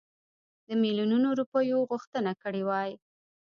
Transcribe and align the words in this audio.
د 0.67 0.69
میلیونونو 0.81 1.29
روپیو 1.39 1.87
غوښتنه 1.89 2.31
کړې 2.41 2.61
وای. 2.69 2.91